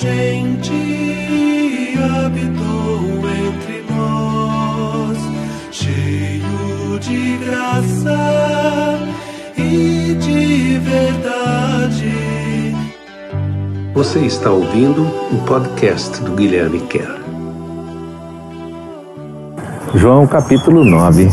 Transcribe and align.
gente 0.00 0.72
habitou 2.24 3.00
entre 3.28 3.84
nós, 3.90 5.18
cheio 5.72 6.98
de 7.00 7.36
graça 7.38 9.00
e 9.56 10.16
de 10.20 10.78
verdade. 10.78 12.76
Você 13.92 14.20
está 14.20 14.52
ouvindo 14.52 15.02
o 15.32 15.44
podcast 15.44 16.22
do 16.22 16.30
Guilherme 16.32 16.78
Kerr. 16.82 17.18
João 19.96 20.28
capítulo 20.28 20.84
9, 20.84 21.28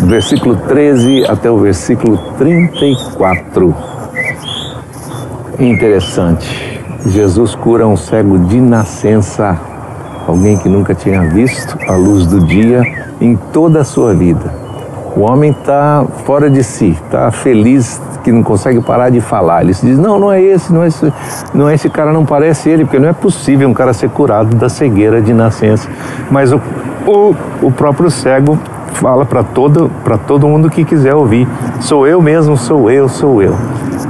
versículo 0.00 0.56
13 0.56 1.26
até 1.26 1.48
o 1.48 1.58
versículo 1.58 2.18
34. 2.38 3.72
Interessante. 5.60 6.71
Jesus 7.06 7.54
cura 7.54 7.86
um 7.86 7.96
cego 7.96 8.38
de 8.38 8.60
nascença, 8.60 9.58
alguém 10.26 10.56
que 10.56 10.68
nunca 10.68 10.94
tinha 10.94 11.22
visto 11.22 11.76
a 11.88 11.94
luz 11.94 12.26
do 12.26 12.40
dia 12.40 12.82
em 13.20 13.34
toda 13.52 13.80
a 13.80 13.84
sua 13.84 14.14
vida. 14.14 14.54
O 15.16 15.22
homem 15.22 15.50
está 15.50 16.04
fora 16.24 16.48
de 16.48 16.62
si, 16.62 16.96
está 17.04 17.30
feliz 17.30 18.00
que 18.22 18.30
não 18.30 18.42
consegue 18.42 18.80
parar 18.80 19.10
de 19.10 19.20
falar. 19.20 19.62
Ele 19.62 19.74
se 19.74 19.84
diz: 19.84 19.98
não, 19.98 20.18
não 20.18 20.32
é 20.32 20.40
esse, 20.40 20.72
não 20.72 20.84
é 20.84 20.86
esse, 20.86 21.12
não 21.52 21.68
é 21.68 21.74
esse 21.74 21.90
cara, 21.90 22.12
não 22.12 22.24
parece 22.24 22.70
ele, 22.70 22.84
porque 22.84 23.00
não 23.00 23.08
é 23.08 23.12
possível 23.12 23.68
um 23.68 23.74
cara 23.74 23.92
ser 23.92 24.08
curado 24.08 24.54
da 24.56 24.68
cegueira 24.68 25.20
de 25.20 25.34
nascença. 25.34 25.88
Mas 26.30 26.52
o, 26.52 26.60
o, 27.06 27.34
o 27.62 27.72
próprio 27.72 28.10
cego 28.10 28.56
fala 28.94 29.26
para 29.26 29.42
todo, 29.42 29.90
todo 30.26 30.46
mundo 30.46 30.70
que 30.70 30.84
quiser 30.84 31.14
ouvir: 31.14 31.48
sou 31.80 32.06
eu 32.06 32.22
mesmo, 32.22 32.56
sou 32.56 32.90
eu, 32.90 33.08
sou 33.08 33.42
eu. 33.42 33.56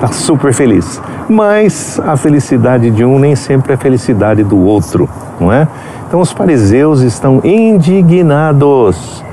Está 0.03 0.13
super 0.13 0.53
feliz. 0.53 1.01
Mas 1.29 2.01
a 2.05 2.17
felicidade 2.17 2.91
de 2.91 3.05
um 3.05 3.21
nem 3.21 3.37
sempre 3.37 3.71
é 3.71 3.75
a 3.77 3.79
felicidade 3.79 4.43
do 4.43 4.59
outro, 4.59 5.09
não 5.39 5.53
é? 5.53 5.69
Então 6.09 6.21
os 6.21 6.33
fariseus 6.33 7.03
estão 7.03 7.41
indignados 7.45 9.25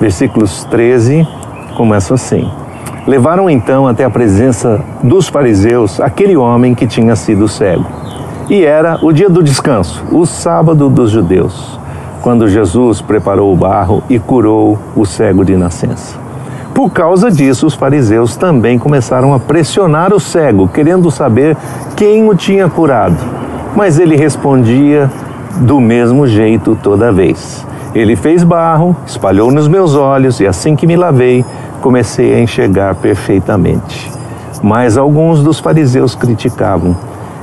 versículos 0.00 0.62
13 0.66 1.26
começa 1.76 2.14
assim: 2.14 2.48
Levaram 3.04 3.50
então 3.50 3.88
até 3.88 4.04
a 4.04 4.10
presença 4.10 4.80
dos 5.02 5.26
fariseus 5.26 6.00
aquele 6.00 6.36
homem 6.36 6.72
que 6.72 6.86
tinha 6.86 7.16
sido 7.16 7.48
cego. 7.48 7.84
E 8.48 8.64
era 8.64 9.00
o 9.02 9.10
dia 9.10 9.28
do 9.28 9.42
descanso, 9.42 10.04
o 10.12 10.24
sábado 10.24 10.88
dos 10.88 11.10
judeus, 11.10 11.80
quando 12.20 12.48
Jesus 12.48 13.00
preparou 13.00 13.52
o 13.52 13.56
barro 13.56 14.04
e 14.08 14.20
curou 14.20 14.78
o 14.94 15.04
cego 15.04 15.44
de 15.44 15.56
nascença. 15.56 16.21
Por 16.74 16.90
causa 16.90 17.30
disso, 17.30 17.66
os 17.66 17.74
fariseus 17.74 18.34
também 18.34 18.78
começaram 18.78 19.34
a 19.34 19.38
pressionar 19.38 20.12
o 20.12 20.18
cego, 20.18 20.68
querendo 20.68 21.10
saber 21.10 21.56
quem 21.96 22.26
o 22.28 22.34
tinha 22.34 22.68
curado. 22.68 23.16
Mas 23.76 23.98
ele 23.98 24.16
respondia 24.16 25.10
do 25.60 25.80
mesmo 25.80 26.26
jeito 26.26 26.76
toda 26.82 27.12
vez. 27.12 27.66
Ele 27.94 28.16
fez 28.16 28.42
barro, 28.42 28.96
espalhou 29.06 29.52
nos 29.52 29.68
meus 29.68 29.94
olhos 29.94 30.40
e 30.40 30.46
assim 30.46 30.74
que 30.74 30.86
me 30.86 30.96
lavei, 30.96 31.44
comecei 31.82 32.34
a 32.34 32.40
enxergar 32.40 32.94
perfeitamente. 32.94 34.10
Mas 34.62 34.96
alguns 34.96 35.42
dos 35.42 35.60
fariseus 35.60 36.14
criticavam. 36.14 36.96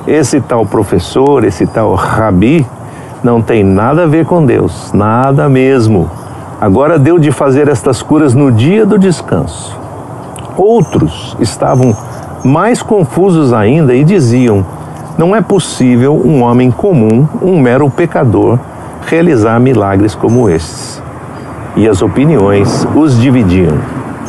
Esse 0.08 0.42
tal 0.42 0.66
professor, 0.66 1.44
esse 1.44 1.68
tal 1.68 1.94
rabi, 1.94 2.66
não 3.24 3.42
tem 3.42 3.64
nada 3.64 4.04
a 4.04 4.08
ver 4.08 4.26
com 4.26 4.44
Deus, 4.44 4.92
nada 4.92 5.48
mesmo. 5.48 6.10
Agora 6.62 7.00
deu 7.00 7.18
de 7.18 7.32
fazer 7.32 7.70
estas 7.70 8.02
curas 8.02 8.34
no 8.34 8.52
dia 8.52 8.86
do 8.86 9.00
descanso. 9.00 9.78
Outros 10.58 11.38
estavam 11.40 11.96
mais 12.44 12.82
confusos 12.82 13.54
ainda 13.54 13.96
e 13.96 14.04
diziam: 14.04 14.66
Não 15.18 15.34
é 15.34 15.40
possível 15.40 16.14
um 16.14 16.44
homem 16.44 16.70
comum, 16.70 17.26
um 17.42 17.58
mero 17.62 17.90
pecador, 17.90 18.60
realizar 19.08 19.58
milagres 19.58 20.14
como 20.14 20.50
estes. 20.50 21.02
E 21.78 21.88
as 21.88 22.02
opiniões 22.02 22.86
os 22.94 23.18
dividiam. 23.18 23.78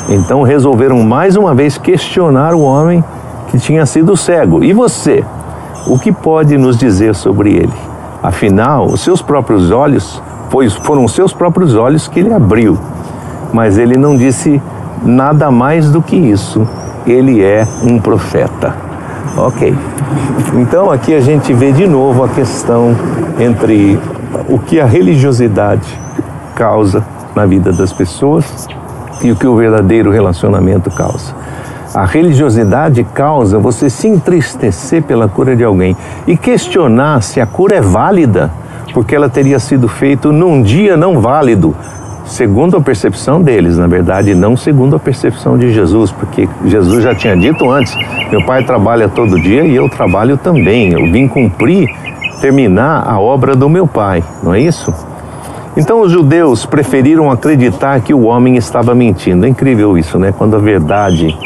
Então 0.08 0.42
resolveram 0.42 1.02
mais 1.02 1.34
uma 1.34 1.52
vez 1.52 1.78
questionar 1.78 2.54
o 2.54 2.60
homem 2.60 3.02
que 3.48 3.58
tinha 3.58 3.84
sido 3.86 4.16
cego. 4.16 4.62
E 4.62 4.72
você? 4.72 5.24
O 5.84 5.98
que 5.98 6.12
pode 6.12 6.56
nos 6.56 6.78
dizer 6.78 7.16
sobre 7.16 7.50
ele? 7.50 7.72
Afinal, 8.22 8.86
os 8.86 9.00
seus 9.00 9.20
próprios 9.20 9.72
olhos, 9.72 10.22
pois 10.50 10.74
foram 10.74 11.06
seus 11.08 11.32
próprios 11.32 11.74
olhos 11.74 12.08
que 12.08 12.20
ele 12.20 12.34
abriu. 12.34 12.78
Mas 13.52 13.78
ele 13.78 13.96
não 13.96 14.16
disse 14.16 14.60
nada 15.02 15.50
mais 15.50 15.90
do 15.90 16.02
que 16.02 16.16
isso. 16.16 16.66
Ele 17.06 17.42
é 17.42 17.66
um 17.82 17.98
profeta. 17.98 18.74
Ok. 19.36 19.74
Então 20.54 20.90
aqui 20.90 21.14
a 21.14 21.20
gente 21.20 21.52
vê 21.52 21.72
de 21.72 21.86
novo 21.86 22.24
a 22.24 22.28
questão 22.28 22.94
entre 23.38 23.98
o 24.48 24.58
que 24.58 24.80
a 24.80 24.86
religiosidade 24.86 25.98
causa 26.54 27.04
na 27.34 27.46
vida 27.46 27.72
das 27.72 27.92
pessoas 27.92 28.66
e 29.22 29.30
o 29.30 29.36
que 29.36 29.46
o 29.46 29.56
verdadeiro 29.56 30.10
relacionamento 30.10 30.90
causa. 30.90 31.34
A 31.94 32.04
religiosidade 32.04 33.02
causa 33.02 33.58
você 33.58 33.90
se 33.90 34.06
entristecer 34.06 35.02
pela 35.02 35.28
cura 35.28 35.56
de 35.56 35.64
alguém 35.64 35.96
e 36.26 36.36
questionar 36.36 37.20
se 37.20 37.40
a 37.40 37.46
cura 37.46 37.76
é 37.76 37.80
válida, 37.80 38.50
porque 38.92 39.14
ela 39.14 39.28
teria 39.28 39.58
sido 39.58 39.88
feita 39.88 40.30
num 40.30 40.62
dia 40.62 40.96
não 40.96 41.20
válido, 41.20 41.74
segundo 42.24 42.76
a 42.76 42.80
percepção 42.80 43.42
deles, 43.42 43.76
na 43.76 43.86
verdade, 43.86 44.34
não 44.34 44.56
segundo 44.56 44.96
a 44.96 44.98
percepção 44.98 45.58
de 45.58 45.72
Jesus, 45.72 46.12
porque 46.12 46.48
Jesus 46.64 47.02
já 47.02 47.14
tinha 47.14 47.36
dito 47.36 47.70
antes: 47.70 47.94
meu 48.30 48.44
pai 48.44 48.64
trabalha 48.64 49.08
todo 49.08 49.40
dia 49.40 49.64
e 49.64 49.74
eu 49.74 49.88
trabalho 49.88 50.36
também. 50.36 50.92
Eu 50.92 51.10
vim 51.10 51.26
cumprir 51.26 51.88
terminar 52.40 53.06
a 53.06 53.20
obra 53.20 53.54
do 53.54 53.68
meu 53.68 53.86
pai, 53.86 54.24
não 54.42 54.54
é 54.54 54.60
isso? 54.60 54.92
Então 55.76 56.00
os 56.00 56.10
judeus 56.10 56.66
preferiram 56.66 57.30
acreditar 57.30 58.00
que 58.00 58.12
o 58.12 58.24
homem 58.24 58.56
estava 58.56 58.94
mentindo. 58.94 59.46
É 59.46 59.48
incrível 59.48 59.96
isso, 59.96 60.18
né? 60.18 60.34
Quando 60.36 60.56
a 60.56 60.58
verdade 60.58 61.36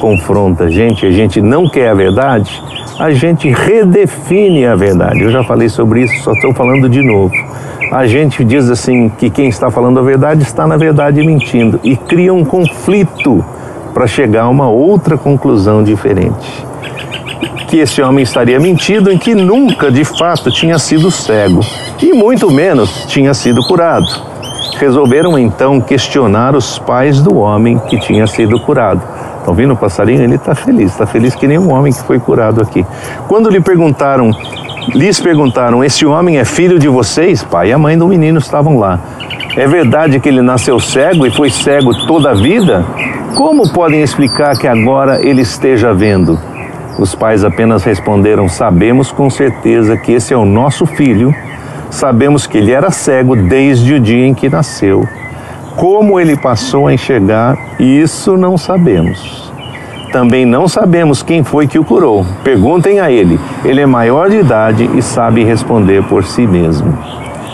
confronta 0.00 0.64
a 0.64 0.70
gente, 0.70 1.04
a 1.04 1.10
gente 1.10 1.40
não 1.40 1.68
quer 1.68 1.88
a 1.88 1.94
verdade, 1.94 2.62
a 2.98 3.10
gente 3.12 3.48
redefine 3.48 4.66
a 4.66 4.74
verdade. 4.74 5.20
Eu 5.20 5.30
já 5.30 5.42
falei 5.42 5.68
sobre 5.68 6.02
isso, 6.02 6.22
só 6.22 6.32
estou 6.32 6.52
falando 6.54 6.88
de 6.88 7.02
novo. 7.02 7.34
A 7.90 8.06
gente 8.06 8.44
diz 8.44 8.70
assim 8.70 9.08
que 9.08 9.28
quem 9.28 9.48
está 9.48 9.70
falando 9.70 9.98
a 9.98 10.02
verdade 10.02 10.42
está 10.42 10.66
na 10.66 10.76
verdade 10.76 11.24
mentindo 11.24 11.78
e 11.84 11.96
cria 11.96 12.32
um 12.32 12.44
conflito 12.44 13.44
para 13.92 14.06
chegar 14.06 14.44
a 14.44 14.48
uma 14.48 14.68
outra 14.68 15.18
conclusão 15.18 15.82
diferente 15.82 16.72
que 17.72 17.78
esse 17.78 18.02
homem 18.02 18.22
estaria 18.22 18.60
mentindo 18.60 19.10
em 19.10 19.16
que 19.16 19.34
nunca 19.34 19.90
de 19.90 20.04
fato 20.04 20.50
tinha 20.50 20.78
sido 20.78 21.10
cego 21.10 21.60
e 22.02 22.12
muito 22.12 22.50
menos 22.50 23.06
tinha 23.06 23.32
sido 23.32 23.62
curado. 23.62 24.06
Resolveram 24.76 25.38
então 25.38 25.80
questionar 25.80 26.54
os 26.54 26.78
pais 26.78 27.22
do 27.22 27.38
homem 27.38 27.78
que 27.88 27.98
tinha 27.98 28.26
sido 28.26 28.60
curado. 28.60 29.00
Estão 29.42 29.54
vendo 29.54 29.72
o 29.72 29.76
passarinho? 29.76 30.22
Ele 30.22 30.36
está 30.36 30.54
feliz, 30.54 30.92
está 30.92 31.04
feliz 31.04 31.34
que 31.34 31.48
nem 31.48 31.58
um 31.58 31.72
homem 31.72 31.92
que 31.92 32.00
foi 32.04 32.20
curado 32.20 32.62
aqui. 32.62 32.86
Quando 33.26 33.50
lhe 33.50 33.60
perguntaram, 33.60 34.30
lhes 34.94 35.20
perguntaram: 35.20 35.82
Esse 35.82 36.06
homem 36.06 36.38
é 36.38 36.44
filho 36.44 36.78
de 36.78 36.88
vocês? 36.88 37.42
Pai 37.42 37.70
e 37.70 37.72
a 37.72 37.78
mãe 37.78 37.98
do 37.98 38.06
menino 38.06 38.38
estavam 38.38 38.78
lá. 38.78 39.00
É 39.56 39.66
verdade 39.66 40.20
que 40.20 40.28
ele 40.28 40.40
nasceu 40.42 40.78
cego 40.78 41.26
e 41.26 41.30
foi 41.32 41.50
cego 41.50 41.92
toda 42.06 42.30
a 42.30 42.34
vida? 42.34 42.86
Como 43.34 43.68
podem 43.72 44.00
explicar 44.00 44.56
que 44.56 44.68
agora 44.68 45.20
ele 45.20 45.40
esteja 45.40 45.92
vendo? 45.92 46.38
Os 46.96 47.12
pais 47.12 47.44
apenas 47.44 47.82
responderam: 47.82 48.48
Sabemos 48.48 49.10
com 49.10 49.28
certeza 49.28 49.96
que 49.96 50.12
esse 50.12 50.32
é 50.32 50.36
o 50.36 50.44
nosso 50.44 50.86
filho, 50.86 51.34
sabemos 51.90 52.46
que 52.46 52.58
ele 52.58 52.70
era 52.70 52.92
cego 52.92 53.34
desde 53.34 53.94
o 53.94 53.98
dia 53.98 54.24
em 54.24 54.34
que 54.34 54.48
nasceu. 54.48 55.04
Como 55.76 56.20
ele 56.20 56.36
passou 56.36 56.86
a 56.86 56.92
enxergar, 56.92 57.56
isso 57.78 58.36
não 58.36 58.58
sabemos. 58.58 59.52
Também 60.12 60.44
não 60.44 60.68
sabemos 60.68 61.22
quem 61.22 61.42
foi 61.42 61.66
que 61.66 61.78
o 61.78 61.84
curou. 61.84 62.26
Perguntem 62.44 63.00
a 63.00 63.10
ele. 63.10 63.40
Ele 63.64 63.80
é 63.80 63.86
maior 63.86 64.28
de 64.28 64.36
idade 64.36 64.90
e 64.94 65.00
sabe 65.00 65.42
responder 65.42 66.02
por 66.04 66.24
si 66.24 66.46
mesmo. 66.46 66.96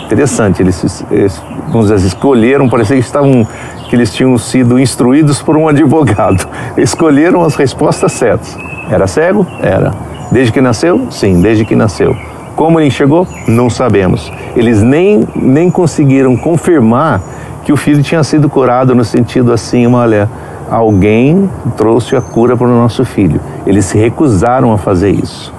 Interessante, 0.05 0.61
eles, 0.61 1.05
eles 1.09 1.41
vamos 1.69 1.87
dizer, 1.87 2.05
escolheram, 2.05 2.67
parecia 2.67 2.97
que 2.97 3.03
estavam 3.03 3.47
que 3.87 3.95
eles 3.95 4.13
tinham 4.13 4.37
sido 4.37 4.77
instruídos 4.77 5.41
por 5.41 5.55
um 5.55 5.67
advogado. 5.67 6.47
Escolheram 6.77 7.43
as 7.43 7.55
respostas 7.55 8.11
certas. 8.11 8.57
Era 8.91 9.07
cego? 9.07 9.47
Era. 9.61 9.93
Desde 10.31 10.51
que 10.51 10.61
nasceu? 10.61 11.07
Sim, 11.09 11.41
desde 11.41 11.63
que 11.63 11.75
nasceu. 11.75 12.15
Como 12.55 12.79
ele 12.79 12.91
chegou? 12.91 13.25
Não 13.47 13.69
sabemos. 13.69 14.31
Eles 14.55 14.81
nem, 14.83 15.25
nem 15.35 15.71
conseguiram 15.71 16.35
confirmar 16.35 17.21
que 17.69 17.73
o 17.73 17.77
filho 17.77 18.01
tinha 18.01 18.23
sido 18.23 18.49
curado 18.49 18.95
no 18.95 19.05
sentido 19.05 19.53
assim, 19.53 19.85
olha, 19.85 20.27
alguém 20.71 21.47
trouxe 21.77 22.15
a 22.15 22.21
cura 22.21 22.57
para 22.57 22.65
o 22.65 22.71
nosso 22.71 23.05
filho. 23.05 23.39
Eles 23.63 23.85
se 23.85 23.95
recusaram 23.95 24.73
a 24.73 24.77
fazer 24.79 25.11
isso. 25.11 25.53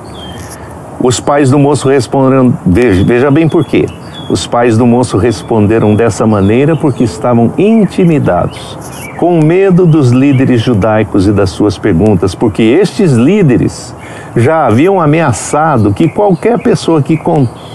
Os 1.00 1.20
pais 1.20 1.52
do 1.52 1.56
moço 1.56 1.88
responderam, 1.88 2.52
veja, 2.66 3.04
veja 3.04 3.30
bem 3.30 3.48
por 3.48 3.64
quê. 3.64 3.86
Os 4.28 4.44
pais 4.44 4.76
do 4.76 4.84
moço 4.88 5.18
responderam 5.18 5.94
dessa 5.94 6.26
maneira 6.26 6.74
porque 6.74 7.04
estavam 7.04 7.52
intimidados 7.56 8.76
com 9.16 9.40
medo 9.40 9.86
dos 9.86 10.10
líderes 10.10 10.62
judaicos 10.62 11.28
e 11.28 11.30
das 11.30 11.50
suas 11.50 11.78
perguntas, 11.78 12.34
porque 12.34 12.62
estes 12.64 13.12
líderes 13.12 13.94
já 14.36 14.66
haviam 14.66 15.00
ameaçado 15.00 15.92
que 15.92 16.08
qualquer 16.08 16.58
pessoa 16.58 17.02
que 17.02 17.18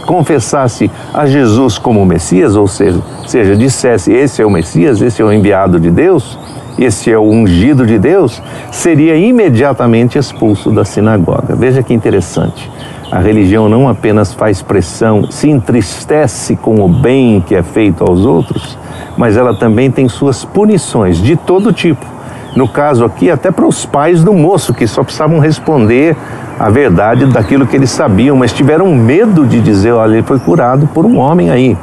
confessasse 0.06 0.90
a 1.14 1.26
Jesus 1.26 1.78
como 1.78 2.06
Messias, 2.06 2.56
ou 2.56 2.68
seja, 2.68 3.02
seja, 3.28 3.56
dissesse 3.56 4.12
esse 4.14 4.42
é 4.42 4.46
o 4.46 4.50
Messias, 4.50 5.02
esse 5.02 5.22
é 5.22 5.26
o 5.26 5.32
enviado 5.32 5.80
de 5.80 5.90
Deus, 5.90 6.38
esse 6.78 7.12
é 7.12 7.18
o 7.18 7.24
ungido 7.24 7.86
de 7.86 7.98
Deus, 7.98 8.42
seria 8.72 9.16
imediatamente 9.16 10.18
expulso 10.18 10.72
da 10.72 10.84
sinagoga. 10.84 11.56
Veja 11.56 11.82
que 11.82 11.94
interessante. 11.94 12.70
A 13.12 13.20
religião 13.20 13.70
não 13.70 13.88
apenas 13.88 14.34
faz 14.34 14.62
pressão, 14.62 15.30
se 15.30 15.50
entristece 15.50 16.56
com 16.56 16.84
o 16.84 16.90
bem 16.90 17.40
que 17.40 17.56
é 17.56 17.64
feito 17.64 18.04
aos 18.04 18.26
outros, 18.26 18.78
mas 19.16 19.38
ela 19.38 19.56
também 19.56 19.90
tem 19.90 20.10
suas 20.10 20.44
punições 20.44 21.18
de 21.18 21.36
todo 21.36 21.72
tipo. 21.72 22.15
No 22.56 22.70
caso 22.70 23.04
aqui, 23.04 23.30
até 23.30 23.52
para 23.52 23.66
os 23.66 23.86
pais 23.86 24.24
do 24.24 24.34
moço, 24.34 24.74
que 24.74 24.88
só 24.88 25.04
precisavam 25.04 25.40
responder 25.40 26.16
a 26.58 26.70
verdade 26.70 27.26
daquilo 27.26 27.68
que 27.68 27.76
eles 27.76 27.92
sabiam, 27.92 28.38
mas 28.38 28.54
tiveram 28.54 28.96
medo 28.96 29.46
de 29.46 29.60
dizer: 29.60 29.92
olha, 29.92 30.14
ele 30.14 30.24
foi 30.24 30.40
curado 30.40 30.88
por 30.88 31.06
um 31.06 31.18
homem 31.18 31.50
aí. 31.50 31.78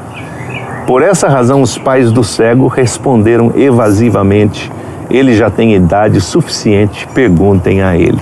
Por 0.87 1.03
essa 1.03 1.29
razão, 1.29 1.61
os 1.61 1.77
pais 1.77 2.11
do 2.11 2.25
cego 2.25 2.69
responderam 2.69 3.53
evasivamente: 3.55 4.73
ele 5.11 5.35
já 5.35 5.51
tem 5.51 5.75
idade 5.75 6.21
suficiente, 6.23 7.07
perguntem 7.15 7.83
a 7.83 7.95
ele. 7.95 8.21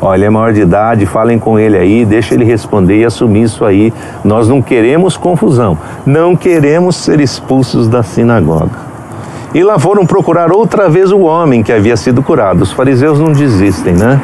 Olha, 0.00 0.24
é 0.24 0.30
maior 0.30 0.54
de 0.54 0.62
idade, 0.62 1.04
falem 1.04 1.38
com 1.38 1.58
ele 1.58 1.76
aí, 1.76 2.06
deixa 2.06 2.32
ele 2.32 2.44
responder 2.44 3.00
e 3.00 3.04
assumir 3.04 3.42
isso 3.42 3.62
aí. 3.62 3.92
Nós 4.24 4.48
não 4.48 4.62
queremos 4.62 5.18
confusão, 5.18 5.76
não 6.06 6.34
queremos 6.34 6.96
ser 6.96 7.20
expulsos 7.20 7.86
da 7.86 8.02
sinagoga. 8.02 8.89
E 9.52 9.62
lá 9.62 9.78
foram 9.78 10.06
procurar 10.06 10.52
outra 10.52 10.88
vez 10.88 11.10
o 11.10 11.20
homem 11.20 11.62
que 11.62 11.72
havia 11.72 11.96
sido 11.96 12.22
curado. 12.22 12.62
Os 12.62 12.72
fariseus 12.72 13.18
não 13.18 13.32
desistem, 13.32 13.94
né? 13.94 14.20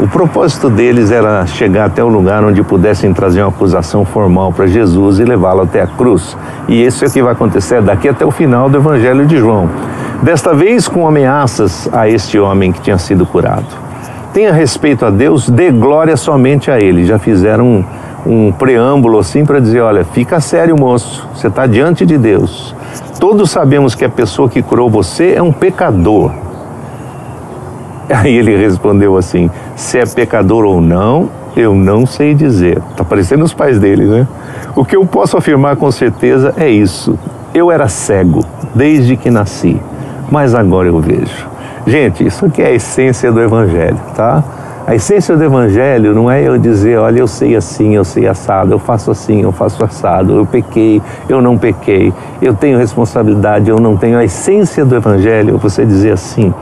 O 0.00 0.08
propósito 0.08 0.68
deles 0.68 1.10
era 1.10 1.46
chegar 1.46 1.86
até 1.86 2.02
o 2.02 2.08
lugar 2.08 2.44
onde 2.44 2.62
pudessem 2.62 3.14
trazer 3.14 3.42
uma 3.42 3.48
acusação 3.48 4.04
formal 4.04 4.52
para 4.52 4.66
Jesus 4.66 5.18
e 5.20 5.24
levá-lo 5.24 5.62
até 5.62 5.82
a 5.82 5.86
cruz. 5.86 6.36
E 6.68 6.84
isso 6.84 7.04
é 7.04 7.08
o 7.08 7.10
que 7.10 7.22
vai 7.22 7.32
acontecer 7.32 7.80
daqui 7.80 8.08
até 8.08 8.26
o 8.26 8.30
final 8.30 8.68
do 8.68 8.76
Evangelho 8.76 9.24
de 9.24 9.38
João. 9.38 9.70
Desta 10.22 10.52
vez 10.52 10.88
com 10.88 11.06
ameaças 11.06 11.88
a 11.92 12.08
este 12.08 12.38
homem 12.38 12.72
que 12.72 12.80
tinha 12.80 12.98
sido 12.98 13.24
curado 13.24 13.86
tenha 14.36 14.52
respeito 14.52 15.06
a 15.06 15.08
Deus, 15.08 15.48
dê 15.48 15.70
glória 15.70 16.14
somente 16.14 16.70
a 16.70 16.78
Ele. 16.78 17.06
Já 17.06 17.18
fizeram 17.18 17.66
um, 18.26 18.48
um 18.48 18.52
preâmbulo 18.52 19.18
assim 19.18 19.46
para 19.46 19.58
dizer: 19.58 19.80
olha, 19.80 20.04
fica 20.04 20.38
sério, 20.40 20.76
moço, 20.78 21.26
você 21.34 21.46
está 21.46 21.66
diante 21.66 22.04
de 22.04 22.18
Deus. 22.18 22.75
Todos 23.28 23.50
sabemos 23.50 23.96
que 23.96 24.04
a 24.04 24.08
pessoa 24.08 24.48
que 24.48 24.62
curou 24.62 24.88
você 24.88 25.32
é 25.32 25.42
um 25.42 25.50
pecador. 25.50 26.30
Aí 28.08 28.32
ele 28.32 28.56
respondeu 28.56 29.16
assim: 29.16 29.50
se 29.74 29.98
é 29.98 30.06
pecador 30.06 30.64
ou 30.64 30.80
não, 30.80 31.28
eu 31.56 31.74
não 31.74 32.06
sei 32.06 32.36
dizer. 32.36 32.80
Está 32.92 33.02
parecendo 33.02 33.42
os 33.42 33.52
pais 33.52 33.80
dele, 33.80 34.04
né? 34.04 34.28
O 34.76 34.84
que 34.84 34.94
eu 34.94 35.04
posso 35.04 35.36
afirmar 35.36 35.74
com 35.74 35.90
certeza 35.90 36.54
é 36.56 36.70
isso. 36.70 37.18
Eu 37.52 37.68
era 37.68 37.88
cego 37.88 38.44
desde 38.72 39.16
que 39.16 39.28
nasci, 39.28 39.76
mas 40.30 40.54
agora 40.54 40.86
eu 40.86 41.00
vejo. 41.00 41.48
Gente, 41.84 42.24
isso 42.24 42.46
aqui 42.46 42.62
é 42.62 42.66
a 42.66 42.74
essência 42.74 43.32
do 43.32 43.40
Evangelho, 43.40 43.98
tá? 44.14 44.44
A 44.86 44.94
essência 44.94 45.36
do 45.36 45.42
Evangelho 45.42 46.14
não 46.14 46.30
é 46.30 46.46
eu 46.46 46.56
dizer, 46.56 46.96
olha, 46.96 47.18
eu 47.18 47.26
sei 47.26 47.56
assim, 47.56 47.96
eu 47.96 48.04
sei 48.04 48.28
assado, 48.28 48.70
eu 48.70 48.78
faço 48.78 49.10
assim, 49.10 49.42
eu 49.42 49.50
faço 49.50 49.84
assado, 49.84 50.36
eu 50.36 50.46
pequei, 50.46 51.02
eu 51.28 51.42
não 51.42 51.58
pequei, 51.58 52.14
eu 52.40 52.54
tenho 52.54 52.78
responsabilidade, 52.78 53.68
eu 53.68 53.80
não 53.80 53.96
tenho. 53.96 54.16
A 54.16 54.24
essência 54.24 54.84
do 54.84 54.94
Evangelho 54.94 55.56
é 55.56 55.58
você 55.58 55.84
dizer 55.84 56.12
assim: 56.12 56.54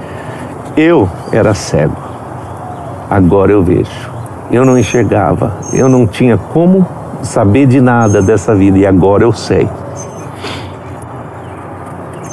eu 0.74 1.06
era 1.30 1.52
cego, 1.52 1.98
agora 3.10 3.52
eu 3.52 3.62
vejo. 3.62 4.10
Eu 4.50 4.64
não 4.64 4.78
enxergava, 4.78 5.52
eu 5.74 5.86
não 5.86 6.06
tinha 6.06 6.38
como 6.38 6.86
saber 7.22 7.66
de 7.66 7.78
nada 7.78 8.22
dessa 8.22 8.54
vida 8.54 8.78
e 8.78 8.86
agora 8.86 9.24
eu 9.24 9.32
sei. 9.32 9.68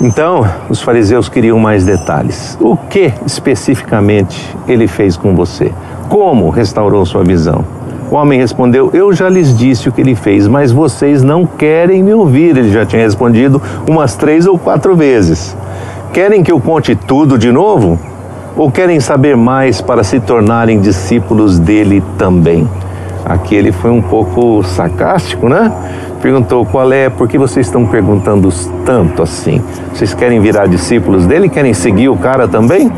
Então, 0.04 0.44
os 0.68 0.82
fariseus 0.82 1.30
queriam 1.30 1.60
mais 1.60 1.86
detalhes. 1.86 2.58
O 2.60 2.76
que 2.76 3.14
especificamente 3.24 4.58
ele 4.68 4.88
fez 4.88 5.16
com 5.16 5.36
você? 5.36 5.72
Como 6.10 6.50
restaurou 6.50 7.06
sua 7.06 7.24
visão? 7.24 7.64
O 8.10 8.16
homem 8.16 8.40
respondeu: 8.40 8.90
Eu 8.94 9.14
já 9.14 9.30
lhes 9.30 9.56
disse 9.56 9.88
o 9.88 9.92
que 9.92 10.02
ele 10.02 10.16
fez, 10.16 10.48
mas 10.48 10.72
vocês 10.72 11.22
não 11.22 11.46
querem 11.46 12.02
me 12.02 12.16
ouvir. 12.16 12.58
Ele 12.58 12.72
já 12.72 12.84
tinha 12.84 13.04
respondido 13.04 13.62
umas 13.88 14.16
três 14.16 14.48
ou 14.48 14.58
quatro 14.58 14.96
vezes. 14.96 15.56
Querem 16.12 16.42
que 16.42 16.52
eu 16.52 16.60
conte 16.60 16.96
tudo 16.96 17.38
de 17.38 17.52
novo? 17.52 18.00
Ou 18.58 18.72
querem 18.72 19.00
saber 19.00 19.38
mais 19.38 19.82
para 19.82 20.04
se 20.04 20.20
tornarem 20.20 20.82
discípulos 20.82 21.60
dele 21.60 22.04
também? 22.18 22.68
Aqui 23.24 23.54
ele 23.54 23.72
foi 23.72 23.92
um 23.92 24.02
pouco 24.02 24.64
sarcástico, 24.64 25.48
né? 25.48 25.72
Perguntou 26.22 26.66
qual 26.66 26.92
é, 26.94 27.10
por 27.10 27.28
que 27.28 27.38
vocês 27.38 27.66
estão 27.66 27.86
perguntando 27.86 28.50
tanto 28.86 29.24
assim? 29.24 29.62
Vocês 29.94 30.14
querem 30.14 30.40
virar 30.40 30.68
discípulos 30.68 31.26
dele? 31.26 31.50
Querem 31.50 31.74
seguir 31.74 32.10
o 32.10 32.16
cara 32.16 32.48
também? 32.48 32.92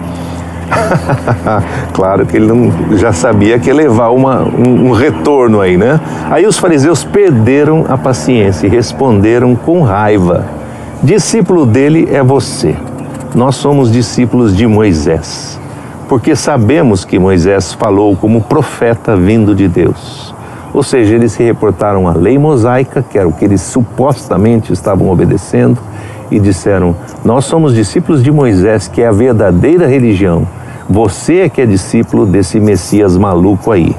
claro 1.93 2.25
que 2.25 2.37
ele 2.37 2.47
não, 2.47 2.97
já 2.97 3.13
sabia 3.13 3.57
que 3.59 3.67
ia 3.69 3.73
levar 3.73 4.09
uma, 4.09 4.43
um, 4.43 4.89
um 4.89 4.91
retorno 4.91 5.61
aí, 5.61 5.77
né? 5.77 5.99
Aí 6.29 6.45
os 6.45 6.57
fariseus 6.57 7.03
perderam 7.03 7.85
a 7.87 7.97
paciência 7.97 8.67
e 8.67 8.69
responderam 8.69 9.55
com 9.55 9.81
raiva: 9.81 10.45
Discípulo 11.01 11.65
dele 11.65 12.07
é 12.11 12.21
você. 12.21 12.75
Nós 13.35 13.55
somos 13.55 13.91
discípulos 13.91 14.55
de 14.55 14.67
Moisés, 14.67 15.59
porque 16.07 16.35
sabemos 16.35 17.03
que 17.03 17.17
Moisés 17.17 17.73
falou 17.73 18.15
como 18.15 18.41
profeta 18.41 19.15
vindo 19.15 19.55
de 19.55 19.67
Deus. 19.67 20.33
Ou 20.73 20.81
seja, 20.81 21.13
eles 21.13 21.31
se 21.31 21.43
reportaram 21.43 22.07
à 22.07 22.13
lei 22.13 22.37
mosaica, 22.37 23.05
que 23.07 23.17
era 23.17 23.27
o 23.27 23.31
que 23.31 23.45
eles 23.45 23.61
supostamente 23.61 24.73
estavam 24.73 25.09
obedecendo, 25.09 25.79
e 26.31 26.39
disseram: 26.39 26.95
Nós 27.23 27.45
somos 27.45 27.75
discípulos 27.75 28.23
de 28.23 28.31
Moisés, 28.31 28.87
que 28.87 29.01
é 29.01 29.07
a 29.07 29.11
verdadeira 29.11 29.85
religião. 29.85 30.47
Você 30.89 31.41
é 31.41 31.49
que 31.49 31.61
é 31.61 31.65
discípulo 31.65 32.25
desse 32.25 32.59
Messias 32.59 33.15
maluco 33.15 33.71
aí. 33.71 33.95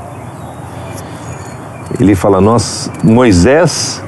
Ele 2.01 2.15
fala: 2.17 2.41
Nós, 2.41 2.91
Moisés 3.03 4.03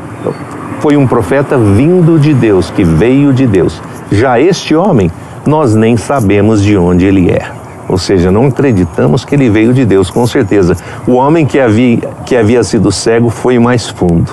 foi 0.80 0.96
um 0.96 1.06
profeta 1.06 1.56
vindo 1.56 2.18
de 2.18 2.34
Deus, 2.34 2.70
que 2.70 2.82
veio 2.82 3.32
de 3.32 3.46
Deus. 3.46 3.80
Já 4.10 4.40
este 4.40 4.74
homem, 4.74 5.10
nós 5.46 5.74
nem 5.74 5.96
sabemos 5.96 6.62
de 6.62 6.76
onde 6.76 7.06
ele 7.06 7.30
é. 7.30 7.55
Ou 7.88 7.96
seja, 7.96 8.32
não 8.32 8.46
acreditamos 8.46 9.24
que 9.24 9.34
ele 9.34 9.48
veio 9.48 9.72
de 9.72 9.84
Deus, 9.84 10.10
com 10.10 10.26
certeza. 10.26 10.76
O 11.06 11.12
homem 11.12 11.46
que 11.46 11.60
havia, 11.60 11.98
que 12.24 12.36
havia 12.36 12.62
sido 12.64 12.90
cego 12.90 13.30
foi 13.30 13.58
mais 13.58 13.88
fundo. 13.88 14.32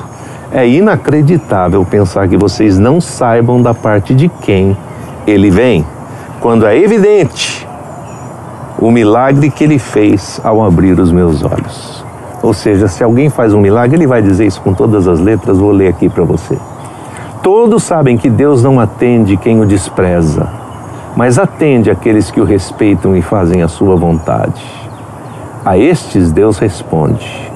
É 0.52 0.68
inacreditável 0.68 1.86
pensar 1.86 2.28
que 2.28 2.38
vocês 2.38 2.80
não 2.80 3.00
saibam 3.00 3.62
da 3.62 3.74
parte 3.74 4.14
de 4.14 4.30
quem 4.42 4.76
ele 5.26 5.50
vem, 5.50 5.86
quando 6.40 6.66
é 6.66 6.78
evidente 6.78 7.68
o 8.80 8.92
milagre 8.92 9.50
que 9.50 9.64
ele 9.64 9.80
fez 9.80 10.42
ao 10.44 10.64
abrir 10.64 11.00
os 11.00 11.12
meus 11.12 11.44
olhos. 11.44 12.04
Ou 12.42 12.54
seja, 12.54 12.88
se 12.88 13.04
alguém 13.04 13.30
faz 13.30 13.54
um 13.54 13.62
milagre, 13.62 13.96
ele 13.96 14.08
vai 14.08 14.22
dizer 14.22 14.46
isso 14.46 14.62
com 14.62 14.74
todas 14.74 15.08
as 15.08 15.20
letras, 15.20 15.60
vou 15.60 15.72
ler 15.72 15.88
aqui 15.88 16.10
para 16.10 16.24
você. 16.24 16.58
Todos 17.42 17.84
sabem 17.84 18.18
que 18.18 18.30
Deus 18.30 18.62
não 18.64 18.80
atende 18.80 19.38
quem 19.38 19.60
o 19.62 19.66
despreza 19.66 20.63
mas 21.16 21.38
atende 21.38 21.92
aqueles 21.92 22.32
que 22.32 22.42
o 22.42 22.46
respeitam 22.46 23.16
e 23.16 23.22
fazem 23.22 23.62
a 23.62 23.68
sua 23.68 23.96
vontade. 23.96 24.64
A 25.64 25.78
estes 25.78 26.32
Deus 26.32 26.58
responde. 26.58 27.52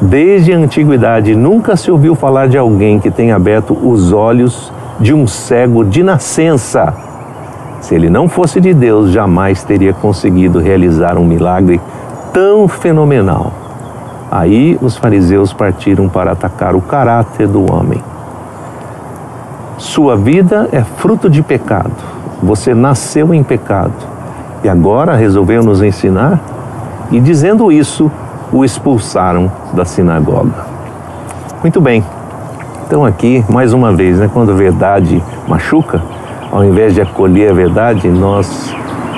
Desde 0.00 0.52
a 0.52 0.58
antiguidade 0.58 1.34
nunca 1.34 1.76
se 1.76 1.90
ouviu 1.90 2.14
falar 2.14 2.48
de 2.48 2.58
alguém 2.58 3.00
que 3.00 3.10
tenha 3.10 3.36
aberto 3.36 3.76
os 3.80 4.12
olhos 4.12 4.72
de 5.00 5.14
um 5.14 5.26
cego 5.26 5.84
de 5.84 6.02
nascença. 6.02 6.94
Se 7.80 7.94
ele 7.94 8.10
não 8.10 8.28
fosse 8.28 8.60
de 8.60 8.74
Deus, 8.74 9.10
jamais 9.10 9.64
teria 9.64 9.92
conseguido 9.92 10.58
realizar 10.58 11.16
um 11.16 11.24
milagre 11.24 11.80
tão 12.32 12.68
fenomenal. 12.68 13.52
Aí 14.30 14.78
os 14.80 14.96
fariseus 14.96 15.52
partiram 15.52 16.08
para 16.08 16.32
atacar 16.32 16.74
o 16.74 16.80
caráter 16.80 17.46
do 17.46 17.72
homem. 17.72 18.02
Sua 19.78 20.16
vida 20.16 20.68
é 20.72 20.82
fruto 20.82 21.28
de 21.28 21.42
pecado 21.42 22.13
você 22.44 22.74
nasceu 22.74 23.32
em 23.32 23.42
pecado 23.42 23.92
e 24.62 24.68
agora 24.68 25.14
resolveu 25.16 25.62
nos 25.62 25.82
ensinar? 25.82 26.40
E 27.10 27.20
dizendo 27.20 27.72
isso, 27.72 28.10
o 28.52 28.64
expulsaram 28.64 29.50
da 29.72 29.84
sinagoga. 29.84 30.66
Muito 31.62 31.80
bem. 31.80 32.04
Então 32.86 33.04
aqui, 33.04 33.44
mais 33.48 33.72
uma 33.72 33.92
vez, 33.92 34.18
né, 34.18 34.30
quando 34.32 34.52
a 34.52 34.54
verdade 34.54 35.22
machuca, 35.48 36.02
ao 36.52 36.62
invés 36.62 36.94
de 36.94 37.00
acolher 37.00 37.50
a 37.50 37.54
verdade, 37.54 38.08
nós 38.08 38.74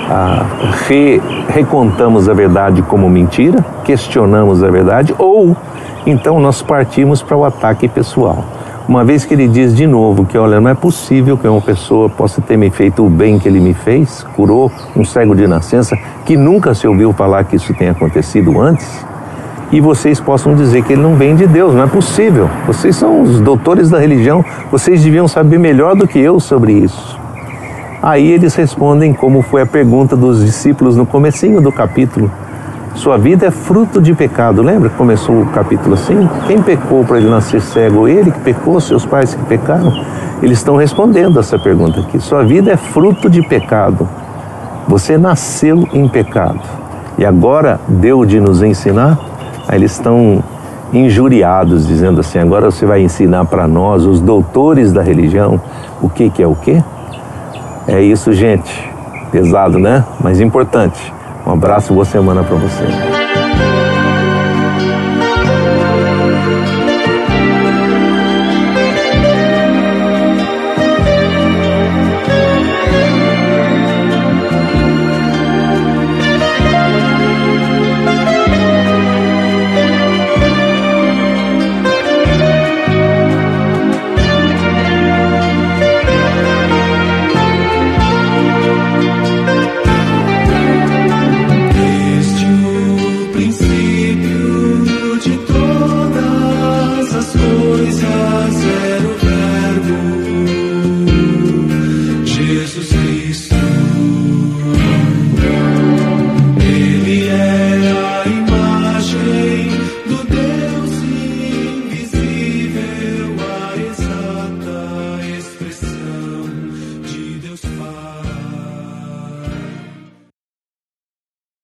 ah, 0.09 0.47
re, 0.87 1.21
recontamos 1.49 2.29
a 2.29 2.33
verdade 2.33 2.81
como 2.83 3.11
mentira, 3.11 3.65
questionamos 3.85 4.63
a 4.63 4.71
verdade, 4.71 5.15
ou 5.19 5.57
então 6.07 6.39
nós 6.39 6.63
partimos 6.63 7.23
para 7.23 7.37
o 7.37 7.45
ataque 7.45 7.89
pessoal. 7.89 8.45
Uma 8.89 9.05
vez 9.05 9.25
que 9.25 9.35
ele 9.35 9.49
diz 9.49 9.75
de 9.75 9.85
novo 9.85 10.25
que, 10.25 10.39
olha, 10.39 10.61
não 10.61 10.71
é 10.71 10.75
possível 10.75 11.37
que 11.37 11.49
uma 11.49 11.61
pessoa 11.61 12.09
possa 12.09 12.41
ter 12.41 12.57
me 12.57 12.71
feito 12.71 13.05
o 13.05 13.11
bem 13.11 13.37
que 13.37 13.49
ele 13.49 13.59
me 13.59 13.75
fez, 13.75 14.25
curou 14.37 14.71
um 14.95 15.05
cego 15.05 15.35
de 15.35 15.45
nascença, 15.49 15.99
que 16.25 16.37
nunca 16.37 16.73
se 16.73 16.87
ouviu 16.87 17.13
falar 17.13 17.43
que 17.45 17.57
isso 17.57 17.75
tenha 17.75 17.91
acontecido 17.91 18.61
antes. 18.61 19.05
e 19.73 19.81
vocês 19.81 20.21
possam 20.21 20.55
dizer 20.55 20.85
que 20.85 20.93
ele 20.93 21.03
não 21.03 21.17
vem 21.17 21.35
de 21.35 21.45
Deus, 21.47 21.75
não 21.75 21.83
é 21.83 21.87
possível. 21.89 22.49
Vocês 22.67 22.95
são 22.95 23.23
os 23.23 23.41
doutores 23.41 23.91
da 23.91 23.99
religião, 23.99 24.45
vocês 24.71 25.03
deviam 25.03 25.27
saber 25.27 25.59
melhor 25.59 25.97
do 25.97 26.07
que 26.07 26.21
eu 26.21 26.39
sobre 26.39 26.73
isso. 26.73 27.19
Aí 28.01 28.31
eles 28.31 28.55
respondem 28.55 29.13
como 29.13 29.43
foi 29.43 29.63
a 29.63 29.67
pergunta 29.67 30.15
dos 30.15 30.45
discípulos 30.45 30.97
no 30.97 31.05
comecinho 31.05 31.61
do 31.61 31.73
capítulo. 31.73 32.31
Sua 32.97 33.19
vida 33.19 33.47
é 33.47 33.51
fruto 33.51 34.01
de 34.01 34.15
pecado. 34.15 34.63
Lembra 34.63 34.89
que 34.89 34.97
começou 34.97 35.43
o 35.43 35.47
capítulo 35.47 35.95
assim? 35.95 36.29
Quem 36.47 36.63
pecou 36.63 37.05
para 37.05 37.19
ele 37.19 37.29
nascer 37.29 37.61
cego? 37.61 38.09
Ele 38.09 38.31
que 38.31 38.41
pecou, 38.41 38.81
seus 38.81 39.05
pais 39.05 39.35
que 39.35 39.45
pecaram? 39.45 39.93
Eles 40.43 40.59
estão 40.59 40.77
respondendo 40.77 41.39
essa 41.39 41.59
pergunta 41.59 42.01
aqui. 42.01 42.19
Sua 42.19 42.43
vida 42.43 42.73
é 42.73 42.77
fruto 42.77 43.29
de 43.29 43.43
pecado. 43.43 44.09
Você 44.89 45.19
nasceu 45.19 45.87
em 45.93 46.09
pecado. 46.09 46.61
E 47.19 47.25
agora 47.25 47.79
deu 47.87 48.25
de 48.25 48.41
nos 48.41 48.63
ensinar? 48.63 49.19
Aí 49.69 49.79
eles 49.79 49.93
estão 49.93 50.43
injuriados, 50.91 51.87
dizendo 51.87 52.21
assim: 52.21 52.39
agora 52.39 52.71
você 52.71 52.87
vai 52.87 53.03
ensinar 53.03 53.45
para 53.45 53.69
nós, 53.69 54.07
os 54.07 54.21
doutores 54.23 54.91
da 54.91 55.03
religião, 55.03 55.61
o 56.01 56.09
que, 56.09 56.31
que 56.31 56.43
é 56.43 56.47
o 56.47 56.55
quê? 56.55 56.83
É 57.87 58.01
isso, 58.01 58.33
gente. 58.33 58.91
Pesado, 59.31 59.79
né? 59.79 60.03
Mas 60.19 60.41
importante. 60.41 61.16
Um 61.47 61.53
abraço, 61.53 61.95
boa 61.95 62.05
semana 62.05 62.43
para 62.43 62.57
você. 62.57 63.16